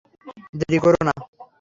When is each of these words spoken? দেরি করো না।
দেরি 0.59 0.77
করো 0.83 1.01
না। 1.07 1.13